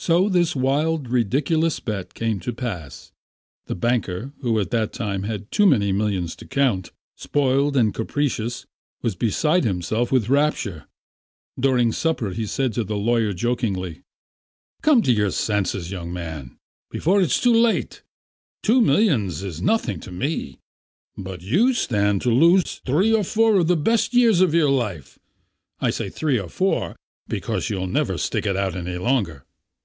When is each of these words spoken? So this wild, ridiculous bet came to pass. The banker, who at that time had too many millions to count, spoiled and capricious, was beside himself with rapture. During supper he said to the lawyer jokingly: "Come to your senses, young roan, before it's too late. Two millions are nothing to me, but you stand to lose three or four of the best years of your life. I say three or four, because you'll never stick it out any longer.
So 0.00 0.28
this 0.28 0.54
wild, 0.54 1.08
ridiculous 1.10 1.80
bet 1.80 2.14
came 2.14 2.38
to 2.40 2.52
pass. 2.52 3.10
The 3.66 3.74
banker, 3.74 4.32
who 4.42 4.60
at 4.60 4.70
that 4.70 4.92
time 4.92 5.24
had 5.24 5.50
too 5.50 5.66
many 5.66 5.90
millions 5.90 6.36
to 6.36 6.46
count, 6.46 6.92
spoiled 7.16 7.76
and 7.76 7.92
capricious, 7.92 8.64
was 9.02 9.16
beside 9.16 9.64
himself 9.64 10.12
with 10.12 10.28
rapture. 10.28 10.86
During 11.58 11.90
supper 11.90 12.30
he 12.30 12.46
said 12.46 12.74
to 12.74 12.84
the 12.84 12.96
lawyer 12.96 13.32
jokingly: 13.32 14.02
"Come 14.82 15.02
to 15.02 15.10
your 15.10 15.32
senses, 15.32 15.90
young 15.90 16.14
roan, 16.14 16.56
before 16.92 17.20
it's 17.20 17.40
too 17.40 17.52
late. 17.54 18.04
Two 18.62 18.80
millions 18.80 19.42
are 19.42 19.64
nothing 19.64 19.98
to 19.98 20.12
me, 20.12 20.60
but 21.16 21.42
you 21.42 21.74
stand 21.74 22.22
to 22.22 22.30
lose 22.30 22.80
three 22.86 23.12
or 23.12 23.24
four 23.24 23.56
of 23.58 23.66
the 23.66 23.76
best 23.76 24.14
years 24.14 24.40
of 24.40 24.54
your 24.54 24.70
life. 24.70 25.18
I 25.80 25.90
say 25.90 26.08
three 26.08 26.38
or 26.38 26.48
four, 26.48 26.94
because 27.26 27.68
you'll 27.68 27.88
never 27.88 28.16
stick 28.16 28.46
it 28.46 28.56
out 28.56 28.76
any 28.76 28.96
longer. 28.96 29.44